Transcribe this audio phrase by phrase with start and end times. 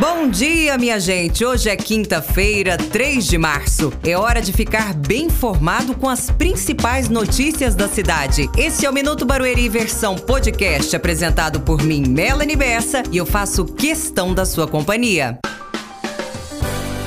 [0.00, 1.44] Bom dia, minha gente!
[1.44, 3.92] Hoje é quinta-feira, 3 de março.
[4.02, 8.50] É hora de ficar bem informado com as principais notícias da cidade.
[8.58, 13.64] Esse é o Minuto Barueri versão podcast, apresentado por mim, Melanie Bessa, e eu faço
[13.64, 15.38] questão da sua companhia.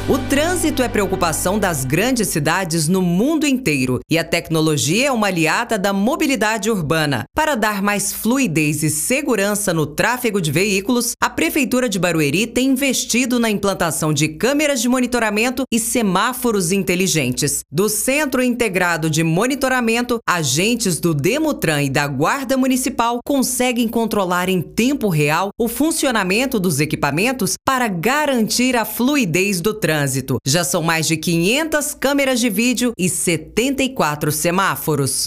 [0.09, 5.27] O trânsito é preocupação das grandes cidades no mundo inteiro e a tecnologia é uma
[5.27, 7.25] aliada da mobilidade urbana.
[7.35, 12.69] Para dar mais fluidez e segurança no tráfego de veículos, a Prefeitura de Barueri tem
[12.69, 17.59] investido na implantação de câmeras de monitoramento e semáforos inteligentes.
[17.69, 24.61] Do Centro Integrado de Monitoramento, agentes do Demutran e da Guarda Municipal conseguem controlar em
[24.61, 30.37] tempo real o funcionamento dos equipamentos para garantir a fluidez do trânsito trânsito.
[30.45, 35.25] Já são mais de 500 câmeras de vídeo e 74 semáforos.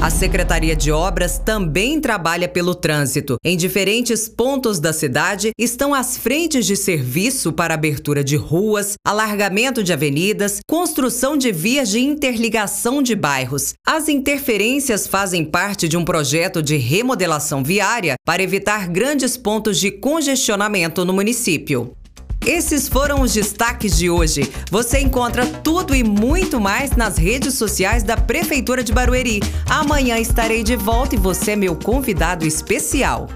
[0.00, 3.36] A Secretaria de Obras também trabalha pelo trânsito.
[3.44, 9.82] Em diferentes pontos da cidade estão as frentes de serviço para abertura de ruas, alargamento
[9.82, 13.74] de avenidas, construção de vias de interligação de bairros.
[13.86, 19.92] As interferências fazem parte de um projeto de remodelação viária para evitar grandes pontos de
[19.92, 21.96] congestionamento no município.
[22.46, 24.52] Esses foram os destaques de hoje.
[24.68, 29.40] Você encontra tudo e muito mais nas redes sociais da Prefeitura de Barueri.
[29.68, 33.28] Amanhã estarei de volta e você é meu convidado especial.